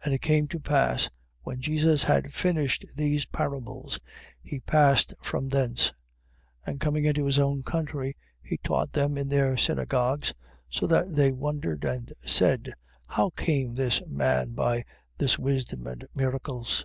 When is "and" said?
0.04-0.14, 6.66-6.80, 11.84-12.12, 15.86-16.08